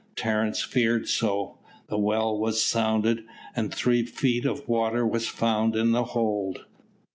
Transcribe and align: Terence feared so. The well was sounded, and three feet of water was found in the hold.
Terence 0.15 0.63
feared 0.63 1.07
so. 1.07 1.59
The 1.87 1.97
well 1.99 2.35
was 2.35 2.65
sounded, 2.65 3.23
and 3.55 3.71
three 3.71 4.03
feet 4.03 4.45
of 4.45 4.67
water 4.67 5.05
was 5.05 5.27
found 5.27 5.75
in 5.75 5.91
the 5.91 6.05
hold. 6.05 6.65